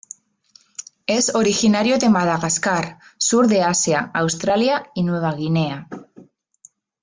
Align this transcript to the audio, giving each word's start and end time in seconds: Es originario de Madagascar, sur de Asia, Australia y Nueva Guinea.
Es 1.05 1.35
originario 1.35 1.99
de 1.99 2.09
Madagascar, 2.09 2.97
sur 3.19 3.47
de 3.47 3.61
Asia, 3.61 4.09
Australia 4.15 4.89
y 4.95 5.03
Nueva 5.03 5.31
Guinea. 5.35 5.87